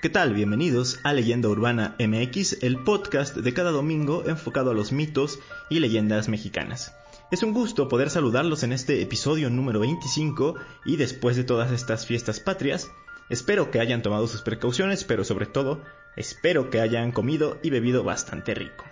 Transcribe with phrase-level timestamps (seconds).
[0.00, 0.32] ¿Qué tal?
[0.32, 5.78] Bienvenidos a Leyenda Urbana MX, el podcast de cada domingo enfocado a los mitos y
[5.78, 6.96] leyendas mexicanas.
[7.30, 10.54] Es un gusto poder saludarlos en este episodio número 25
[10.86, 12.90] y después de todas estas fiestas patrias,
[13.28, 15.82] espero que hayan tomado sus precauciones, pero sobre todo,
[16.16, 18.86] espero que hayan comido y bebido bastante rico.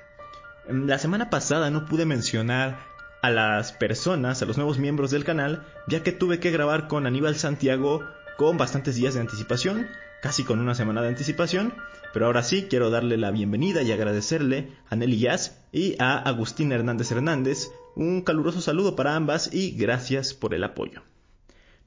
[0.68, 2.80] La semana pasada no pude mencionar
[3.22, 7.06] a las personas, a los nuevos miembros del canal, ya que tuve que grabar con
[7.06, 8.04] Aníbal Santiago
[8.36, 9.88] con bastantes días de anticipación
[10.22, 11.74] casi con una semana de anticipación,
[12.12, 16.72] pero ahora sí quiero darle la bienvenida y agradecerle a Nelly Jazz y a Agustín
[16.72, 17.70] Hernández Hernández.
[17.94, 21.02] Un caluroso saludo para ambas y gracias por el apoyo.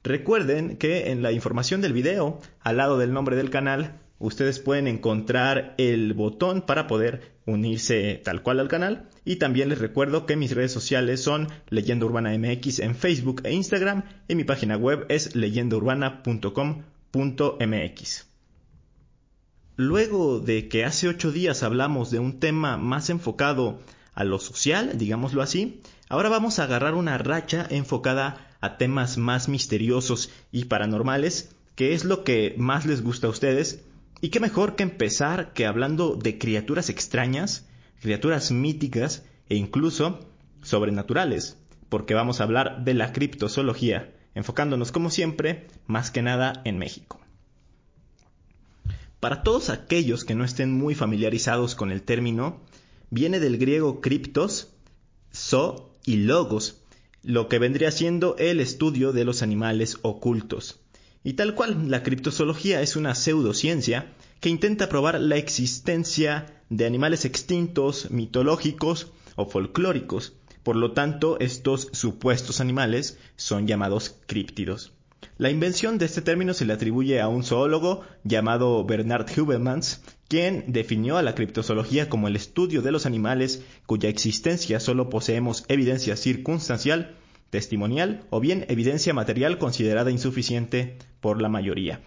[0.04, 4.88] Recuerden que en la información del video, al lado del nombre del canal, ustedes pueden
[4.88, 9.10] encontrar el botón para poder unirse tal cual al canal.
[9.26, 13.54] Y también les recuerdo que mis redes sociales son Leyenda Urbana MX en Facebook e
[13.54, 18.28] Instagram y mi página web es leyendaurbana.com mx
[19.78, 23.80] Luego de que hace ocho días hablamos de un tema más enfocado
[24.14, 29.50] a lo social, digámoslo así, ahora vamos a agarrar una racha enfocada a temas más
[29.50, 33.84] misteriosos y paranormales, que es lo que más les gusta a ustedes,
[34.22, 37.68] y qué mejor que empezar que hablando de criaturas extrañas,
[38.02, 40.20] criaturas míticas e incluso
[40.62, 41.58] sobrenaturales,
[41.90, 47.20] porque vamos a hablar de la criptozoología, enfocándonos como siempre más que nada en México.
[49.20, 52.60] Para todos aquellos que no estén muy familiarizados con el término,
[53.12, 54.70] viene del griego criptos,
[55.32, 56.82] zo y logos,
[57.24, 60.80] lo que vendría siendo el estudio de los animales ocultos.
[61.24, 67.26] Y tal cual, la criptozoología es una pseudociencia que intenta probar la existencia de animales
[67.26, 70.34] extintos, mitológicos o folclóricos,
[70.64, 74.94] por lo tanto, estos supuestos animales son llamados críptidos.
[75.38, 80.66] La invención de este término se le atribuye a un zoólogo llamado Bernard Hubelmans, quien
[80.68, 86.16] definió a la criptozoología como el estudio de los animales cuya existencia solo poseemos evidencia
[86.16, 87.16] circunstancial,
[87.50, 92.02] testimonial o bien evidencia material considerada insuficiente por la mayoría.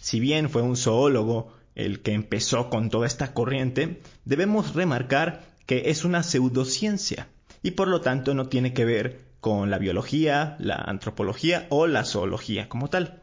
[0.00, 5.90] Si bien fue un zoólogo el que empezó con toda esta corriente, debemos remarcar que
[5.90, 7.28] es una pseudociencia,
[7.62, 12.04] y por lo tanto no tiene que ver con la biología, la antropología o la
[12.04, 13.22] zoología como tal.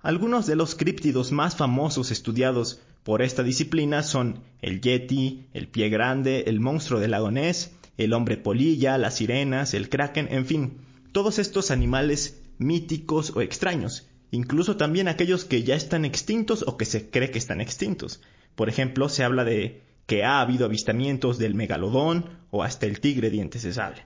[0.00, 5.88] Algunos de los críptidos más famosos estudiados por esta disciplina son el yeti, el pie
[5.88, 10.78] grande, el monstruo del lago Ness, el hombre polilla, las sirenas, el kraken, en fin,
[11.12, 16.84] todos estos animales míticos o extraños, incluso también aquellos que ya están extintos o que
[16.84, 18.20] se cree que están extintos.
[18.54, 23.30] Por ejemplo, se habla de que ha habido avistamientos del megalodón o hasta el tigre
[23.30, 24.02] dientes de sable.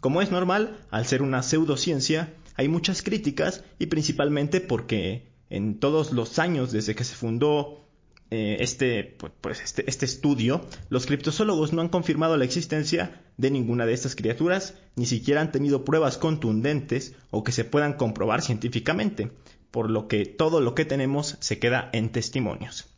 [0.00, 6.10] Como es normal, al ser una pseudociencia, hay muchas críticas y principalmente porque en todos
[6.10, 7.86] los años desde que se fundó
[8.32, 13.86] eh, este, pues, este, este estudio, los criptozoólogos no han confirmado la existencia de ninguna
[13.86, 19.30] de estas criaturas, ni siquiera han tenido pruebas contundentes o que se puedan comprobar científicamente,
[19.70, 22.93] por lo que todo lo que tenemos se queda en testimonios.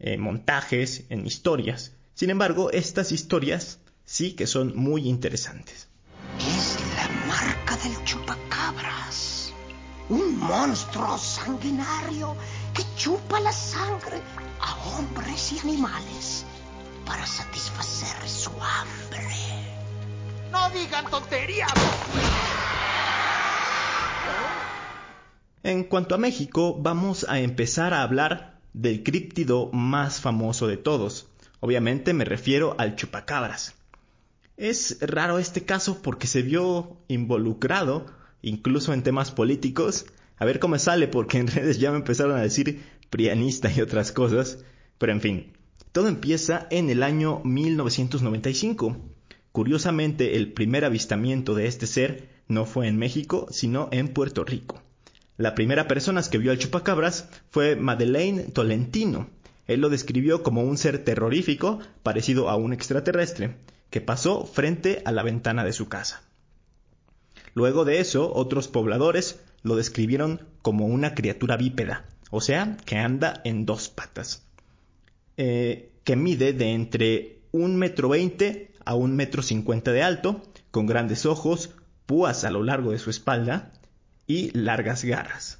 [0.00, 1.92] Eh, montajes, en historias.
[2.14, 5.88] Sin embargo, estas historias sí que son muy interesantes.
[6.38, 9.52] Es la marca del chupacabras.
[10.08, 12.34] Un monstruo sanguinario
[12.74, 14.22] que chupa la sangre
[14.60, 16.46] a hombres y animales
[17.04, 19.28] para satisfacer su hambre.
[20.50, 21.72] ¡No digan tonterías!
[25.62, 31.28] En cuanto a México, vamos a empezar a hablar del críptido más famoso de todos.
[31.60, 33.74] Obviamente me refiero al chupacabras.
[34.56, 38.06] Es raro este caso porque se vio involucrado,
[38.42, 40.06] incluso en temas políticos.
[40.36, 44.12] A ver cómo sale, porque en redes ya me empezaron a decir prianista y otras
[44.12, 44.58] cosas.
[44.98, 45.52] Pero en fin,
[45.92, 48.96] todo empieza en el año 1995.
[49.52, 54.82] Curiosamente, el primer avistamiento de este ser no fue en México, sino en Puerto Rico.
[55.40, 59.30] La primera persona que vio al chupacabras fue Madeleine Tolentino.
[59.66, 63.56] Él lo describió como un ser terrorífico, parecido a un extraterrestre,
[63.88, 66.22] que pasó frente a la ventana de su casa.
[67.54, 73.40] Luego de eso, otros pobladores lo describieron como una criatura bípeda, o sea, que anda
[73.44, 74.42] en dos patas,
[75.38, 80.84] eh, que mide de entre un metro veinte a un metro cincuenta de alto, con
[80.84, 81.70] grandes ojos,
[82.04, 83.72] púas a lo largo de su espalda
[84.30, 85.58] y largas garras.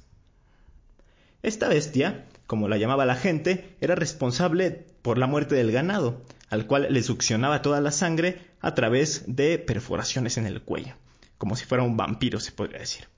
[1.43, 6.67] Esta bestia, como la llamaba la gente, era responsable por la muerte del ganado, al
[6.67, 10.93] cual le succionaba toda la sangre a través de perforaciones en el cuello,
[11.37, 13.09] como si fuera un vampiro se podría decir.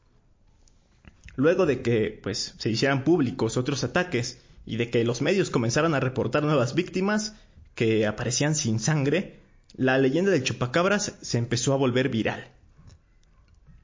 [1.35, 5.93] Luego de que pues, se hicieran públicos otros ataques y de que los medios comenzaran
[5.93, 7.35] a reportar nuevas víctimas
[7.75, 9.39] que aparecían sin sangre,
[9.75, 12.52] la leyenda del chupacabras se empezó a volver viral.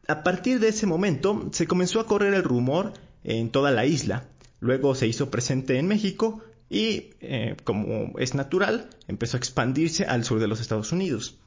[0.10, 4.26] A partir de ese momento se comenzó a correr el rumor en toda la isla,
[4.60, 10.26] luego se hizo presente en México y, eh, como es natural, empezó a expandirse al
[10.26, 11.38] sur de los Estados Unidos.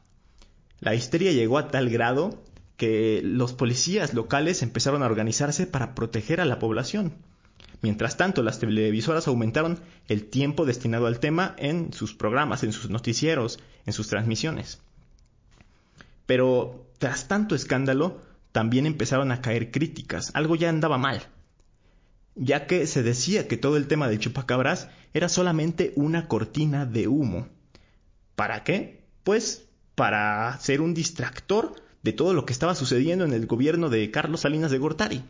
[0.79, 2.43] La histeria llegó a tal grado
[2.77, 7.13] que los policías locales empezaron a organizarse para proteger a la población.
[7.81, 12.89] Mientras tanto, las televisoras aumentaron el tiempo destinado al tema en sus programas, en sus
[12.89, 14.81] noticieros, en sus transmisiones.
[16.25, 20.31] Pero tras tanto escándalo, también empezaron a caer críticas.
[20.33, 21.21] Algo ya andaba mal.
[22.35, 27.07] Ya que se decía que todo el tema del chupacabras era solamente una cortina de
[27.07, 27.47] humo.
[28.35, 29.03] ¿Para qué?
[29.23, 29.64] Pues
[29.95, 34.41] para ser un distractor de todo lo que estaba sucediendo en el gobierno de Carlos
[34.41, 35.23] Salinas de Gortari.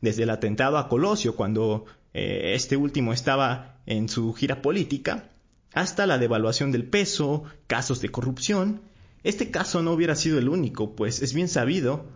[0.00, 5.30] Desde el atentado a Colosio, cuando eh, este último estaba en su gira política,
[5.72, 8.82] hasta la devaluación del peso, casos de corrupción.
[9.24, 12.06] Este caso no hubiera sido el único, pues es bien sabido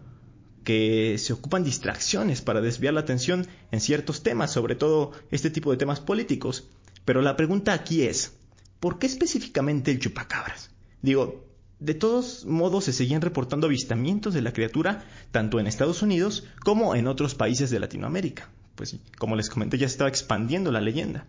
[0.65, 5.71] que se ocupan distracciones para desviar la atención en ciertos temas, sobre todo este tipo
[5.71, 6.69] de temas políticos.
[7.05, 8.37] Pero la pregunta aquí es,
[8.81, 10.71] ¿por qué específicamente el chupacabras?
[11.03, 11.46] Digo,
[11.79, 16.95] de todos modos se seguían reportando avistamientos de la criatura tanto en Estados Unidos como
[16.95, 18.49] en otros países de Latinoamérica.
[18.75, 21.27] Pues como les comenté ya se estaba expandiendo la leyenda.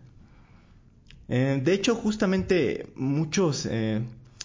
[1.28, 4.02] Eh, de hecho, justamente muchos eh,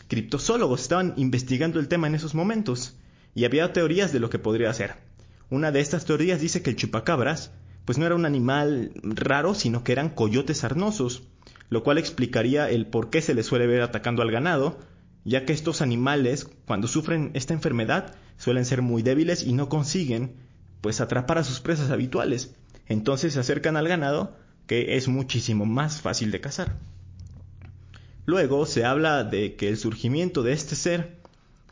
[0.08, 2.96] criptozoólogos estaban investigando el tema en esos momentos
[3.36, 4.96] y había teorías de lo que podría ser.
[5.50, 7.52] Una de estas teorías dice que el chupacabras
[7.86, 11.24] pues no era un animal raro, sino que eran coyotes sarnosos,
[11.70, 14.78] lo cual explicaría el por qué se les suele ver atacando al ganado,
[15.26, 20.36] ya que estos animales, cuando sufren esta enfermedad, suelen ser muy débiles y no consiguen
[20.82, 22.56] pues atrapar a sus presas habituales.
[22.88, 24.36] Entonces se acercan al ganado,
[24.68, 26.78] que es muchísimo más fácil de cazar.
[28.26, 31.18] Luego se habla de que el surgimiento de este ser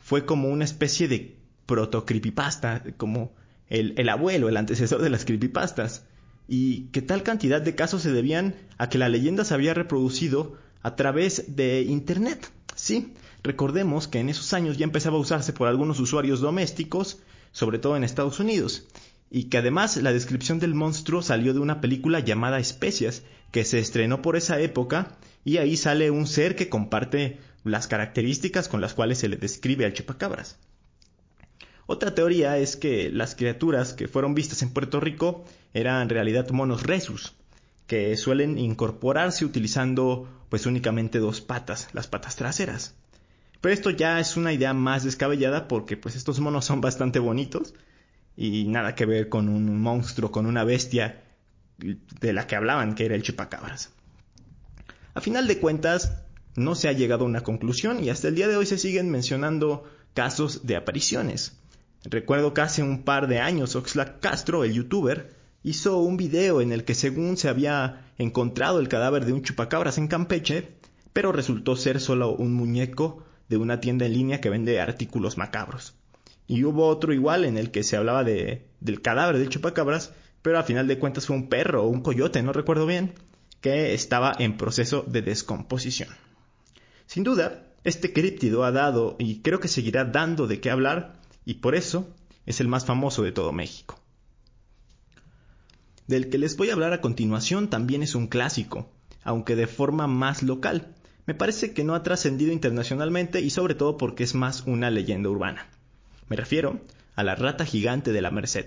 [0.00, 3.32] fue como una especie de proto-creepypasta, como
[3.68, 6.06] el, el abuelo, el antecesor de las creepypastas,
[6.48, 10.58] y que tal cantidad de casos se debían a que la leyenda se había reproducido
[10.82, 12.50] a través de Internet.
[12.74, 17.18] Sí, recordemos que en esos años ya empezaba a usarse por algunos usuarios domésticos,
[17.52, 18.86] sobre todo en Estados Unidos,
[19.30, 23.78] y que además la descripción del monstruo salió de una película llamada Especias, que se
[23.78, 28.94] estrenó por esa época, y ahí sale un ser que comparte las características con las
[28.94, 30.58] cuales se le describe al chupacabras.
[31.86, 35.44] Otra teoría es que las criaturas que fueron vistas en Puerto Rico
[35.74, 37.34] eran en realidad monos resus,
[37.86, 42.94] que suelen incorporarse utilizando pues únicamente dos patas, las patas traseras.
[43.62, 47.74] Pero esto ya es una idea más descabellada porque pues estos monos son bastante bonitos
[48.36, 51.22] y nada que ver con un monstruo, con una bestia
[51.78, 53.92] de la que hablaban, que era el chupacabras.
[55.14, 56.24] A final de cuentas,
[56.56, 59.10] no se ha llegado a una conclusión y hasta el día de hoy se siguen
[59.10, 61.56] mencionando casos de apariciones.
[62.02, 66.72] Recuerdo que hace un par de años Oxlack Castro, el youtuber, hizo un video en
[66.72, 70.68] el que según se había encontrado el cadáver de un chupacabras en Campeche,
[71.12, 75.94] pero resultó ser solo un muñeco de una tienda en línea que vende artículos macabros.
[76.48, 80.58] Y hubo otro igual en el que se hablaba de, del cadáver del chupacabras, pero
[80.58, 83.12] a final de cuentas fue un perro o un coyote, no recuerdo bien,
[83.60, 86.08] que estaba en proceso de descomposición.
[87.04, 91.54] Sin duda, este críptido ha dado y creo que seguirá dando de qué hablar y
[91.54, 92.08] por eso
[92.46, 94.00] es el más famoso de todo México.
[96.06, 98.88] Del que les voy a hablar a continuación también es un clásico,
[99.22, 100.94] aunque de forma más local.
[101.26, 105.30] Me parece que no ha trascendido internacionalmente y sobre todo porque es más una leyenda
[105.30, 105.68] urbana.
[106.28, 106.80] Me refiero
[107.14, 108.66] a la rata gigante de la Merced.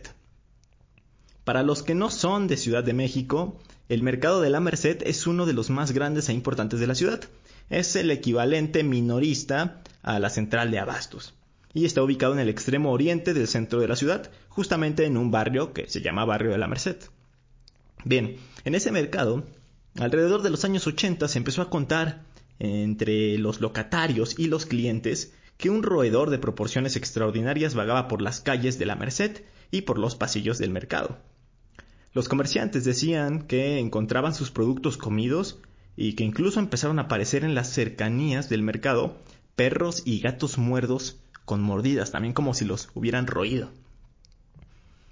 [1.43, 3.59] Para los que no son de Ciudad de México,
[3.89, 6.95] el mercado de la Merced es uno de los más grandes e importantes de la
[6.95, 7.21] ciudad.
[7.69, 11.33] Es el equivalente minorista a la central de Abastos
[11.74, 15.29] y está ubicado en el extremo oriente del centro de la ciudad, justamente en un
[15.29, 16.97] barrio que se llama Barrio de la Merced.
[18.05, 19.43] Bien, en ese mercado,
[20.00, 22.21] alrededor de los años 80 se empezó a contar
[22.59, 28.41] entre los locatarios y los clientes que un roedor de proporciones extraordinarias vagaba por las
[28.41, 31.17] calles de la Merced y por los pasillos del mercado.
[32.13, 35.59] Los comerciantes decían que encontraban sus productos comidos
[35.97, 39.17] y que incluso empezaron a aparecer en las cercanías del mercado
[39.55, 43.69] perros y gatos muertos con mordidas, también como si los hubieran roído.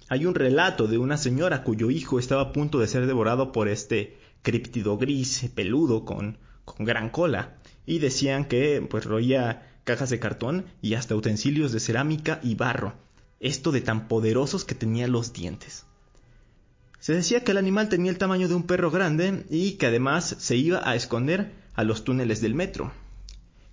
[0.08, 3.68] Hay un relato de una señora cuyo hijo estaba a punto de ser devorado por
[3.68, 7.56] este críptido gris, peludo, con, con gran cola,
[7.86, 12.94] y decían que pues roía cajas de cartón y hasta utensilios de cerámica y barro,
[13.40, 15.84] esto de tan poderosos que tenía los dientes.
[16.98, 20.36] Se decía que el animal tenía el tamaño de un perro grande y que además
[20.38, 22.92] se iba a esconder a los túneles del metro.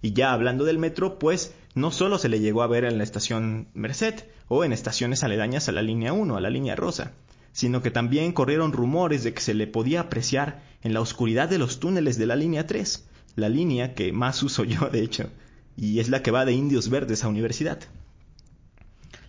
[0.02, 3.06] Y ya hablando del metro, pues no solo se le llegó a ver en la
[3.06, 4.16] estación Merced
[4.50, 7.14] o en estaciones aledañas a la línea 1, a la línea rosa,
[7.54, 11.58] sino que también corrieron rumores de que se le podía apreciar en la oscuridad de
[11.58, 15.30] los túneles de la línea 3, la línea que más uso yo de hecho,
[15.78, 17.80] y es la que va de Indios Verdes a Universidad.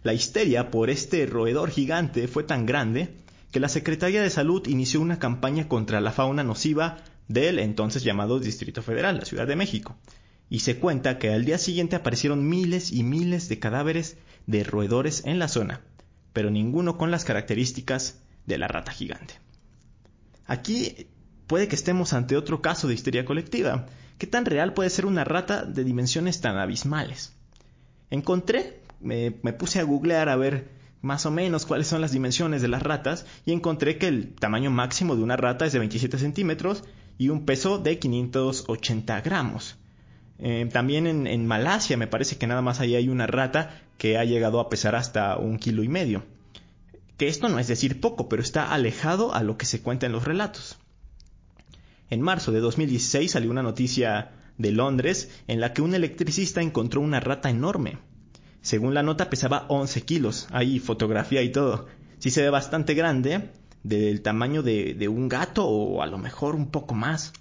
[0.02, 3.14] La histeria por este roedor gigante fue tan grande
[3.52, 8.40] que la Secretaría de Salud inició una campaña contra la fauna nociva del entonces llamado
[8.40, 9.96] Distrito Federal, la Ciudad de México,
[10.50, 14.16] y se cuenta que al día siguiente aparecieron miles y miles de cadáveres
[14.46, 15.82] de roedores en la zona,
[16.32, 19.34] pero ninguno con las características de la rata gigante.
[20.46, 21.06] Aquí
[21.52, 23.84] puede que estemos ante otro caso de histeria colectiva.
[24.16, 27.34] ¿Qué tan real puede ser una rata de dimensiones tan abismales?
[28.08, 30.70] Encontré, me, puse a googlear a ver
[31.02, 34.70] más o menos cuáles son las dimensiones de las ratas y encontré que el tamaño
[34.70, 36.84] máximo de una rata es de 27 centímetros
[37.18, 39.76] y un peso de 580 gramos.
[40.38, 44.24] Eh, también en, Malasia me parece que nada más ahí hay una rata que ha
[44.24, 46.24] llegado a pesar hasta un kilo y medio.
[47.18, 50.12] Que esto no es decir poco, pero está alejado a lo que se cuenta en
[50.12, 50.78] los relatos.
[52.12, 57.00] En marzo de 2016 salió una noticia de Londres en la que un electricista encontró
[57.00, 58.00] una rata enorme.
[58.60, 61.86] Según la nota pesaba 11 kilos, hay fotografía y todo.
[62.18, 63.52] Sí se ve bastante grande,
[63.82, 67.32] del tamaño de, de un gato o a lo mejor un poco más.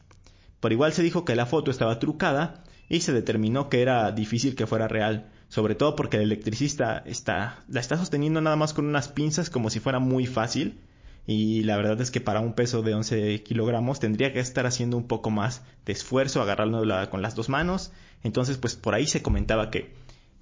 [0.62, 4.56] Por igual se dijo que la foto estaba trucada y se determinó que era difícil
[4.56, 8.86] que fuera real, sobre todo porque el electricista está, la está sosteniendo nada más con
[8.86, 10.80] unas pinzas como si fuera muy fácil
[11.28, 14.98] y la verdad es que para un peso de 11 kilogramos tendría que estar haciendo
[14.98, 17.92] un poco más de esfuerzo, agarrarlo con las dos manos,
[18.24, 19.94] entonces pues por ahí se comentaba que,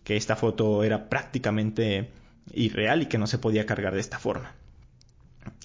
[0.04, 2.12] que esta foto era prácticamente
[2.54, 4.56] irreal y que no se podía cargar de esta forma.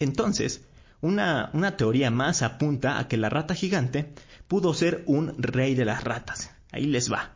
[0.01, 0.65] Entonces,
[1.01, 4.13] una, una teoría más apunta a que la rata gigante
[4.49, 7.31] pudo ser un rey de las ratas, Ahí les va.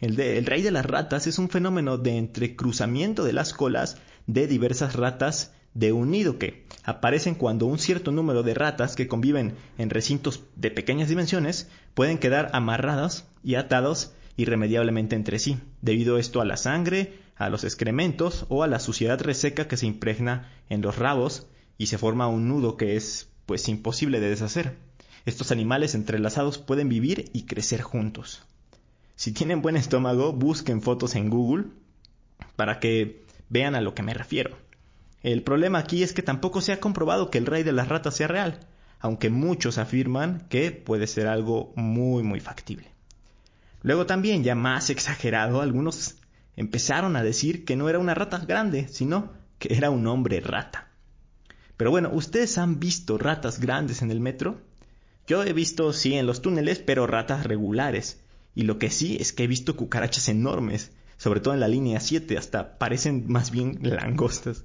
[0.00, 4.48] El, el rey de las ratas es un fenómeno de entrecruzamiento de las colas de
[4.48, 9.54] diversas ratas de un nido que aparecen cuando un cierto número de ratas que conviven
[9.78, 16.40] en recintos de pequeñas dimensiones pueden quedar amarradas y atados irremediablemente entre sí, debido esto
[16.40, 20.82] a la sangre, a los excrementos o a la suciedad reseca que se impregna en
[20.82, 21.46] los rabos
[21.78, 24.76] y se forma un nudo que es pues imposible de deshacer.
[25.26, 28.42] Estos animales entrelazados pueden vivir y crecer juntos.
[29.16, 31.66] Si tienen buen estómago, busquen fotos en Google
[32.56, 34.56] para que vean a lo que me refiero.
[35.22, 38.16] El problema aquí es que tampoco se ha comprobado que el rey de las ratas
[38.16, 38.60] sea real,
[39.00, 42.88] aunque muchos afirman que puede ser algo muy muy factible.
[43.82, 46.16] Luego también, ya más exagerado, algunos
[46.56, 50.88] empezaron a decir que no era una rata grande, sino que era un hombre rata.
[51.76, 54.60] Pero bueno, ¿ustedes han visto ratas grandes en el metro?
[55.26, 58.20] Yo he visto, sí, en los túneles, pero ratas regulares,
[58.54, 62.00] y lo que sí es que he visto cucarachas enormes, sobre todo en la línea
[62.00, 64.64] 7, hasta parecen más bien langostas.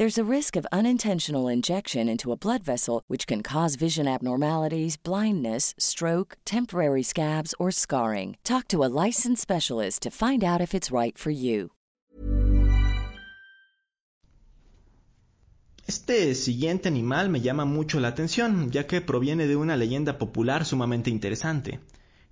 [0.00, 4.96] There's a risk of unintentional injection into a blood vessel, which can cause vision abnormalities,
[4.96, 8.38] blindness, stroke, temporary scabs, or scarring.
[8.42, 11.72] Talk to a licensed specialist to find out if it's right for you.
[15.86, 20.64] Este siguiente animal me llama mucho la atención, ya que proviene de una leyenda popular
[20.64, 21.78] sumamente interesante.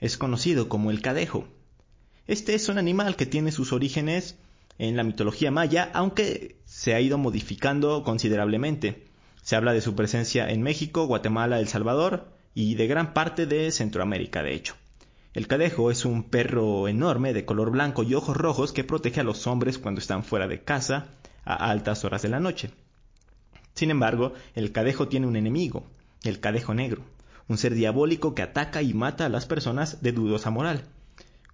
[0.01, 1.45] Es conocido como el cadejo.
[2.27, 4.37] Este es un animal que tiene sus orígenes
[4.79, 9.07] en la mitología maya, aunque se ha ido modificando considerablemente.
[9.43, 13.71] Se habla de su presencia en México, Guatemala, El Salvador y de gran parte de
[13.71, 14.75] Centroamérica, de hecho.
[15.35, 19.25] El cadejo es un perro enorme de color blanco y ojos rojos que protege a
[19.25, 21.09] los hombres cuando están fuera de casa
[21.45, 22.71] a altas horas de la noche.
[23.75, 25.87] Sin embargo, el cadejo tiene un enemigo,
[26.25, 27.03] el cadejo negro,
[27.47, 30.85] un ser diabólico que ataca y mata a las personas de dudosa moral.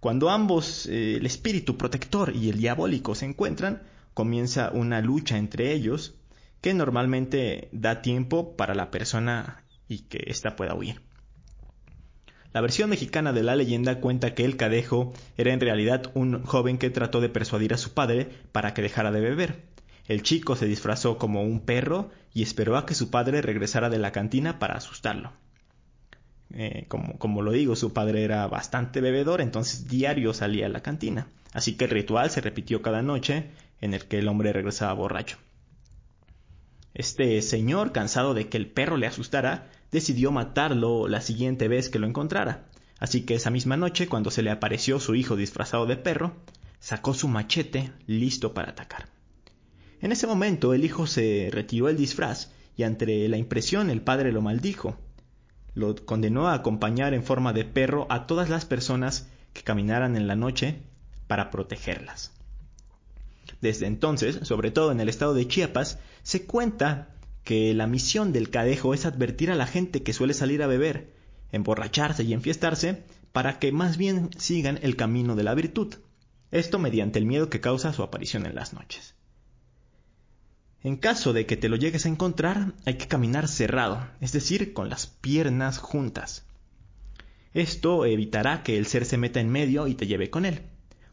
[0.05, 5.73] Cuando ambos, eh, el espíritu protector y el diabólico, se encuentran, comienza una lucha entre
[5.73, 6.15] ellos
[6.61, 11.01] que normalmente da tiempo para la persona y que ésta pueda huir.
[12.53, 16.77] La versión mexicana de la leyenda cuenta que el cadejo era en realidad un joven
[16.77, 19.63] que trató de persuadir a su padre para que dejara de beber.
[20.07, 23.97] El chico se disfrazó como un perro y esperó a que su padre regresara de
[23.97, 25.33] la cantina para asustarlo.
[26.57, 30.83] Eh, como, como lo digo, su padre era bastante bebedor, entonces diario salía a la
[30.83, 31.27] cantina.
[31.53, 35.39] Así que el ritual se repitió cada noche en el que el hombre regresaba borracho.
[36.95, 41.99] Este señor, cansado de que el perro le asustara, decidió matarlo la siguiente vez que
[41.99, 42.67] lo encontrara.
[43.01, 46.37] Así que esa misma noche, cuando se le apareció su hijo disfrazado de perro,
[46.79, 49.09] sacó su machete listo para atacar.
[50.01, 54.33] En ese momento el hijo se retiró el disfraz y ante la impresión el padre
[54.33, 54.97] lo maldijo,
[55.75, 60.27] lo condenó a acompañar en forma de perro a todas las personas que caminaran en
[60.27, 60.83] la noche
[61.27, 62.33] para protegerlas.
[63.61, 67.09] Desde entonces, sobre todo en el estado de Chiapas, se cuenta
[67.45, 71.15] que la misión del cadejo es advertir a la gente que suele salir a beber,
[71.53, 75.95] emborracharse y enfiestarse para que más bien sigan el camino de la virtud.
[76.51, 79.15] Esto mediante el miedo que causa su aparición en las noches.
[80.85, 84.75] En caso de que te lo llegues a encontrar, hay que caminar cerrado, es decir,
[84.75, 86.45] con las piernas juntas.
[87.55, 90.61] Esto evitará que el ser se meta en medio y te lleve con él.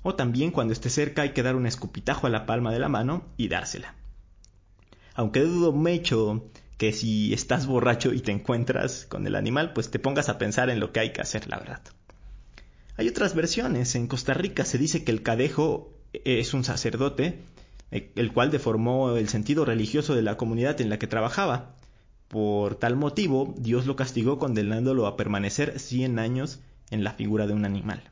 [0.04, 2.90] O también cuando esté cerca hay que dar un escupitajo a la palma de la
[2.90, 3.96] mano y dársela.
[5.14, 10.00] Aunque dudo mucho que si estás borracho y te encuentras con el animal, pues te
[10.00, 11.82] pongas a pensar en lo que hay que hacer, la verdad.
[12.98, 13.96] Hay otras versiones.
[13.96, 17.40] En Costa Rica se dice que el cadejo es un sacerdote
[17.92, 21.76] el cual deformó el sentido religioso de la comunidad en la que trabajaba.
[22.28, 27.54] Por tal motivo, Dios lo castigó condenándolo a permanecer 100 años en la figura de
[27.54, 28.04] un animal.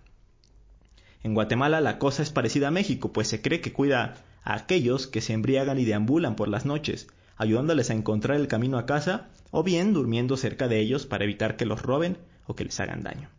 [1.23, 5.07] En Guatemala la cosa es parecida a México, pues se cree que cuida a aquellos
[5.07, 9.29] que se embriagan y deambulan por las noches, ayudándoles a encontrar el camino a casa
[9.51, 13.03] o bien durmiendo cerca de ellos para evitar que los roben o que les hagan
[13.03, 13.29] daño.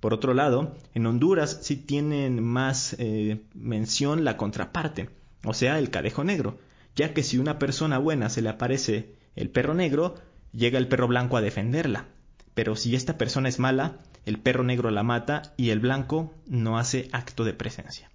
[0.00, 5.08] Por otro lado, en Honduras sí tienen más eh, mención la contraparte,
[5.44, 6.58] o sea, el cadejo negro,
[6.94, 10.14] ya que si una persona buena se le aparece el perro negro,
[10.52, 12.08] llega el perro blanco a defenderla.
[12.54, 16.78] Pero si esta persona es mala, el perro negro la mata y el blanco no
[16.78, 18.10] hace acto de presencia.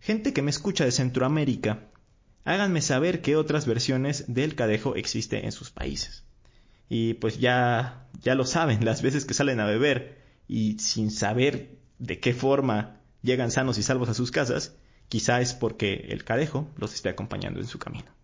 [0.00, 1.88] Gente que me escucha de Centroamérica,
[2.44, 6.24] háganme saber qué otras versiones del cadejo existe en sus países.
[6.88, 11.78] Y pues ya, ya lo saben, las veces que salen a beber y sin saber
[11.98, 14.76] de qué forma llegan sanos y salvos a sus casas,
[15.08, 18.16] Quizá es porque el cadejo los esté acompañando en su camino.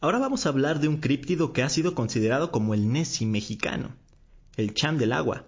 [0.00, 3.94] Ahora vamos a hablar de un críptido que ha sido considerado como el Nessie mexicano,
[4.56, 5.44] el Chan del agua.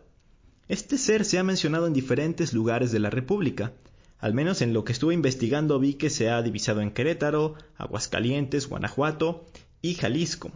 [0.68, 3.72] Este ser se ha mencionado en diferentes lugares de la República.
[4.18, 8.68] Al menos en lo que estuve investigando vi que se ha divisado en Querétaro, Aguascalientes,
[8.68, 9.46] Guanajuato
[9.82, 10.50] y Jalisco.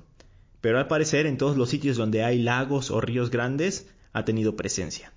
[0.60, 4.56] Pero al parecer en todos los sitios donde hay lagos o ríos grandes ha tenido
[4.56, 5.12] presencia.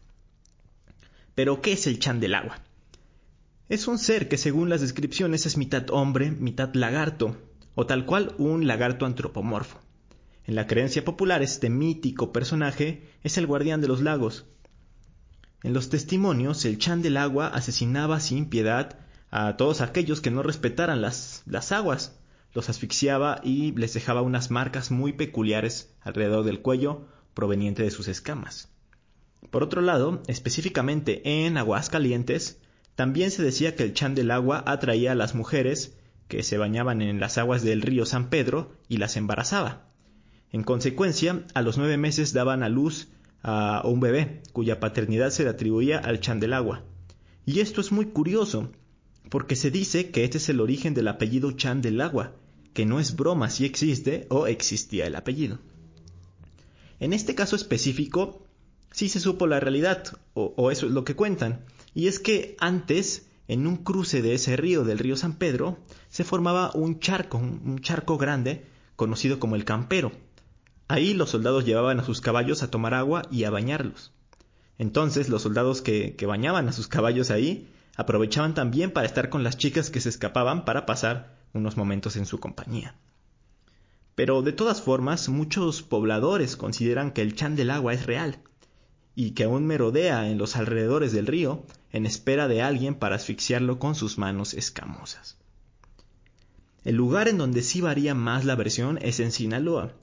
[1.34, 2.62] Pero ¿qué es el chan del agua?
[3.70, 7.38] Es un ser que según las descripciones es mitad hombre, mitad lagarto,
[7.74, 9.80] o tal cual un lagarto antropomorfo.
[10.46, 14.46] En la creencia popular este mítico personaje es el guardián de los lagos,
[15.66, 19.00] en los testimonios, el Chan del agua asesinaba sin piedad
[19.32, 22.20] a todos aquellos que no respetaran las, las aguas,
[22.54, 28.08] los asfixiaba y les dejaba unas marcas muy peculiares alrededor del cuello proveniente de sus
[28.08, 28.70] escamas.
[29.50, 32.60] Por otro lado, específicamente en aguas calientes,
[32.96, 37.02] también se decía que el Chan del agua atraía a las mujeres que se bañaban
[37.02, 39.90] en las aguas del río San Pedro y las embarazaba.
[40.52, 43.10] En consecuencia, a los nueve meses daban a luz
[43.44, 46.84] a un bebé cuya paternidad se le atribuía al Chan del agua.
[47.46, 48.72] Y esto es muy curioso,
[49.30, 52.34] porque se dice que este es el origen del apellido Chan del agua,
[52.74, 55.60] que no es broma si existe o existía el apellido.
[57.00, 58.46] En este caso específico,
[58.92, 62.56] sí se supo la realidad, o, o eso es lo que cuentan, y es que
[62.60, 65.80] antes, en un cruce de ese río, del río San Pedro,
[66.10, 70.12] se formaba un charco, un charco grande, conocido como el Campero,
[70.88, 74.12] Ahí los soldados llevaban a sus caballos a tomar agua y a bañarlos.
[74.78, 79.44] Entonces los soldados que, que bañaban a sus caballos ahí aprovechaban también para estar con
[79.44, 82.96] las chicas que se escapaban para pasar unos momentos en su compañía.
[84.14, 88.38] Pero de todas formas, muchos pobladores consideran que el chan del agua es real
[89.16, 93.80] y que aún merodea en los alrededores del río en espera de alguien para asfixiarlo
[93.80, 95.38] con sus manos escamosas.
[96.84, 99.94] El lugar en donde sí varía más la versión es en Sinaloa,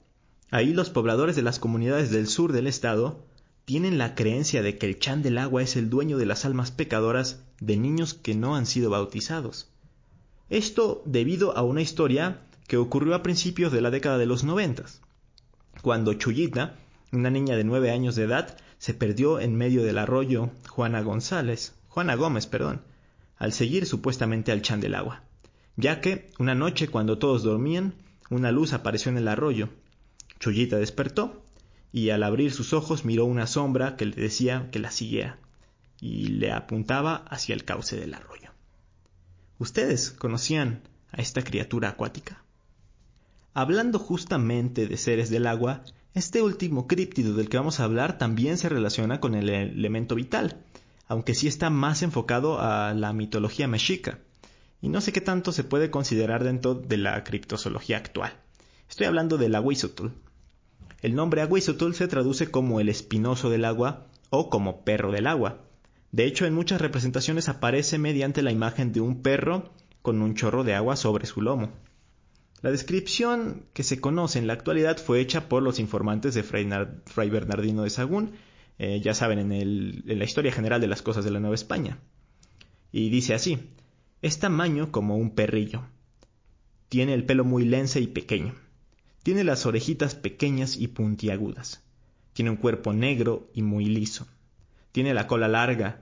[0.53, 3.25] Ahí los pobladores de las comunidades del sur del estado
[3.65, 6.69] tienen la creencia de que el Chan del agua es el dueño de las almas
[6.69, 9.71] pecadoras de niños que no han sido bautizados.
[10.51, 15.01] Esto debido a una historia que ocurrió a principios de la década de los noventas,
[15.81, 16.75] cuando Chuyita,
[17.11, 21.73] una niña de nueve años de edad, se perdió en medio del arroyo Juana González,
[21.87, 22.81] Juana Gómez, perdón,
[23.37, 25.23] al seguir supuestamente al Chan del agua,
[25.77, 27.93] ya que una noche cuando todos dormían,
[28.29, 29.69] una luz apareció en el arroyo
[30.37, 31.45] Chullita despertó
[31.93, 35.39] y al abrir sus ojos miró una sombra que le decía que la siguiera
[36.01, 38.49] y le apuntaba hacia el cauce del arroyo.
[39.59, 40.81] ¿Ustedes conocían
[41.13, 42.43] a esta criatura acuática?
[43.53, 48.57] Hablando justamente de seres del agua, este último críptido del que vamos a hablar también
[48.57, 50.63] se relaciona con el elemento vital,
[51.07, 54.19] aunque sí está más enfocado a la mitología mexica,
[54.81, 58.33] y no sé qué tanto se puede considerar dentro de la criptozoología actual.
[58.89, 60.07] Estoy hablando del aguizotl,
[61.03, 65.59] el nombre Agüizotl se traduce como el espinoso del agua o como perro del agua.
[66.13, 69.69] De hecho, en muchas representaciones aparece mediante la imagen de un perro
[70.01, 71.73] con un chorro de agua sobre su lomo.
[72.63, 77.29] La descripción que se conoce en la actualidad fue hecha por los informantes de Fray,
[77.29, 78.31] Bernardino de Sagún,
[78.79, 81.99] eh, ya saben, en, en la historia general de las cosas de la Nueva España.
[82.93, 83.59] Y dice así,
[84.21, 85.83] es tamaño como un perrillo.
[86.87, 88.55] Tiene el pelo muy lense y pequeño.
[89.23, 91.83] Tiene las orejitas pequeñas y puntiagudas.
[92.31, 94.25] Tiene un cuerpo negro y muy liso.
[94.93, 95.99] Tiene la cola larga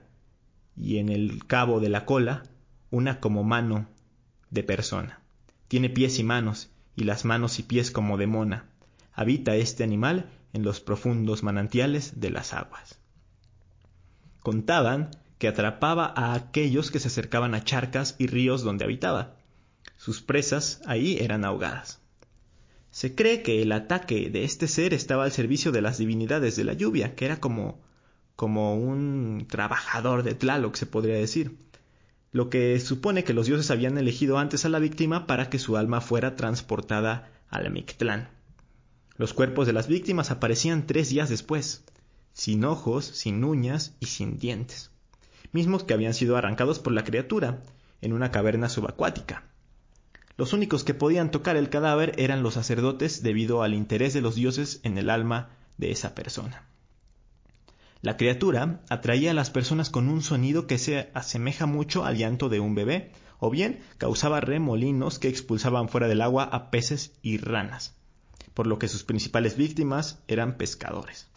[0.76, 2.44] y en el cabo de la cola
[2.92, 3.88] una como mano
[4.50, 5.21] de persona.
[5.72, 8.66] Tiene pies y manos y las manos y pies como de mona.
[9.14, 12.98] Habita este animal en los profundos manantiales de las aguas.
[14.40, 15.08] Contaban
[15.38, 19.36] que atrapaba a aquellos que se acercaban a charcas y ríos donde habitaba.
[19.96, 22.02] Sus presas ahí eran ahogadas.
[22.90, 26.64] Se cree que el ataque de este ser estaba al servicio de las divinidades de
[26.64, 27.80] la lluvia, que era como,
[28.36, 31.56] como un trabajador de Tlaloc, se podría decir.
[32.32, 35.76] Lo que supone que los dioses habían elegido antes a la víctima para que su
[35.76, 38.30] alma fuera transportada al Mictlán.
[39.16, 41.84] Los cuerpos de las víctimas aparecían tres días después,
[42.32, 44.90] sin ojos, sin uñas y sin dientes,
[45.52, 47.62] mismos que habían sido arrancados por la criatura
[48.00, 49.44] en una caverna subacuática.
[50.38, 54.34] Los únicos que podían tocar el cadáver eran los sacerdotes debido al interés de los
[54.34, 56.66] dioses en el alma de esa persona.
[58.02, 62.48] La criatura atraía a las personas con un sonido que se asemeja mucho al llanto
[62.48, 67.38] de un bebé, o bien causaba remolinos que expulsaban fuera del agua a peces y
[67.38, 67.94] ranas,
[68.54, 71.28] por lo que sus principales víctimas eran pescadores.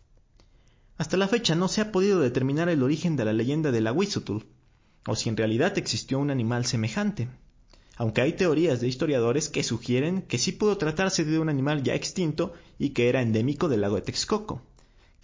[0.98, 4.38] Hasta la fecha no se ha podido determinar el origen de la leyenda del Aguizotl,
[5.08, 7.30] o si en realidad existió un animal semejante,
[7.96, 11.94] aunque hay teorías de historiadores que sugieren que sí pudo tratarse de un animal ya
[11.94, 14.64] extinto y que era endémico del lago de Texcoco,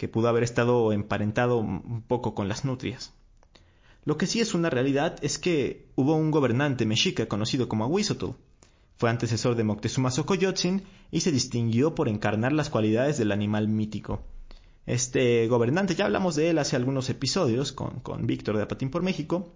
[0.02, 3.14] que pudo haber estado emparentado un poco con las nutrias.
[4.04, 8.32] Lo que sí es una realidad es que hubo un gobernante mexica conocido como Ahuizotl.
[8.98, 14.24] Fue antecesor de Moctezuma Xocoyotzin y se distinguió por encarnar las cualidades del animal mítico.
[14.88, 19.04] Este gobernante, ya hablamos de él hace algunos episodios con, con Víctor de Apatín por
[19.04, 19.54] México,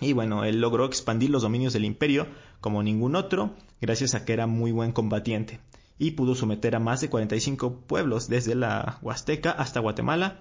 [0.00, 2.26] y bueno, él logró expandir los dominios del imperio
[2.60, 5.60] como ningún otro, gracias a que era muy buen combatiente,
[5.98, 10.40] y pudo someter a más de 45 pueblos desde la Huasteca hasta Guatemala,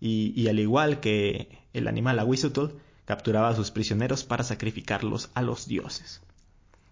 [0.00, 5.66] y, al igual que el animal Ahuizotl, capturaba a sus prisioneros para sacrificarlos a los
[5.66, 6.20] dioses.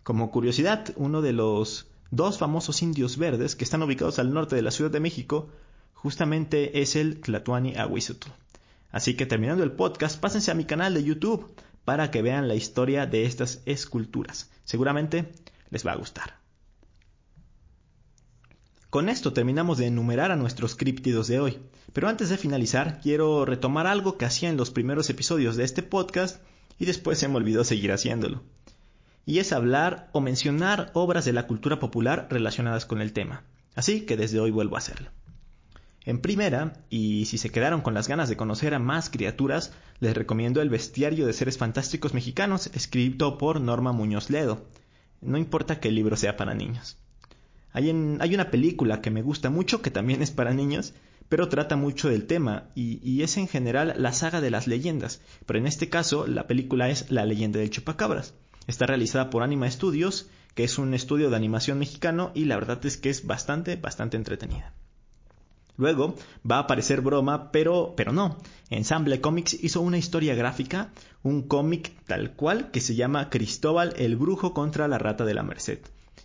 [0.02, 4.62] Como curiosidad, uno de los dos famosos indios verdes que están ubicados al norte de
[4.62, 5.48] la Ciudad de México
[5.94, 8.30] justamente es el Tlatuani Ahuizotl.
[8.92, 11.52] Así que terminando el podcast, pásense a mi canal de YouTube
[11.84, 14.50] para que vean la historia de estas esculturas.
[14.64, 15.32] Seguramente
[15.70, 16.43] les va a gustar.
[18.94, 21.58] Con esto terminamos de enumerar a nuestros críptidos de hoy,
[21.92, 25.82] pero antes de finalizar quiero retomar algo que hacía en los primeros episodios de este
[25.82, 26.40] podcast
[26.78, 28.44] y después se me olvidó seguir haciéndolo.
[29.26, 33.42] Y es hablar o mencionar obras de la cultura popular relacionadas con el tema.
[33.74, 35.10] Así que desde hoy vuelvo a hacerlo.
[36.04, 40.14] En primera, y si se quedaron con las ganas de conocer a más criaturas, les
[40.14, 44.68] recomiendo el Bestiario de Seres Fantásticos Mexicanos, escrito por Norma Muñoz Ledo.
[45.20, 46.96] No importa que el libro sea para niños.
[47.74, 50.94] Hay, una película que me gusta mucho, que también es para niños,
[51.28, 55.20] pero trata mucho del tema, y, y, es en general la saga de las leyendas,
[55.44, 58.34] pero en este caso la película es La leyenda del chupacabras.
[58.68, 62.78] Está realizada por Anima Studios, que es un estudio de animación mexicano, y la verdad
[62.86, 64.72] es que es bastante, bastante entretenida.
[65.76, 66.14] Luego
[66.48, 68.38] va a aparecer broma, pero, pero no.
[68.70, 70.92] Ensamble Comics hizo una historia gráfica,
[71.24, 75.42] un cómic tal cual que se llama Cristóbal el Brujo contra la Rata de la
[75.42, 75.80] Merced.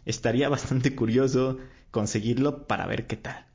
[0.06, 1.58] Estaría bastante curioso
[1.92, 3.46] conseguirlo para ver qué tal.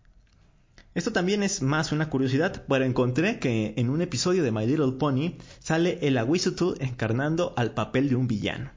[0.94, 4.92] Esto también es más una curiosidad, pero encontré que en un episodio de My Little
[4.92, 8.70] Pony sale el Aguizotl encarnando al papel de un villano.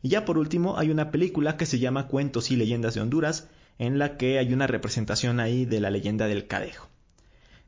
[0.00, 3.48] Y ya por último hay una película que se llama Cuentos y Leyendas de Honduras,
[3.78, 6.88] en la que hay una representación ahí de la leyenda del cadejo.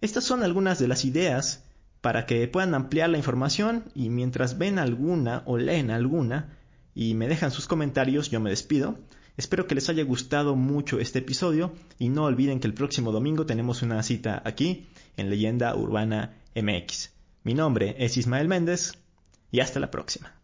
[0.01, 1.65] Estas son algunas de las ideas
[2.01, 6.57] para que puedan ampliar la información y mientras ven alguna o leen alguna
[6.95, 8.99] y me dejan sus comentarios yo me despido.
[9.37, 13.47] Espero que les haya gustado mucho este episodio y no olviden que el próximo domingo
[13.47, 17.11] tenemos una cita aquí en Leyenda Urbana MX.
[17.43, 18.93] Mi nombre es Ismael Méndez
[19.51, 20.44] y hasta la próxima.